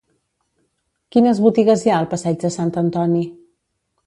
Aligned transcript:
Quines 1.15 1.41
botigues 1.49 1.83
hi 1.87 1.93
ha 1.93 1.99
al 2.01 2.09
passeig 2.15 2.41
de 2.45 2.53
Sant 2.57 2.73
Antoni? 2.85 3.23